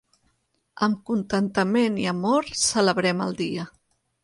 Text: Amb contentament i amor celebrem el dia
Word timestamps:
Amb 0.87 1.03
contentament 1.09 2.01
i 2.05 2.09
amor 2.15 2.51
celebrem 2.65 3.25
el 3.29 3.39
dia 3.45 3.71